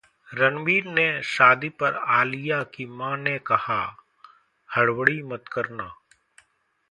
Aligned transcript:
रणबीर 0.31 0.83
से 0.87 1.05
शादी 1.23 1.69
पर 1.81 1.95
आलिया 2.13 2.61
की 2.63 2.85
मां 2.85 3.15
ने 3.17 3.37
कहा, 3.39 3.79
'हड़बड़ी 4.69 5.21
मत 5.23 5.43
करना' 5.47 5.91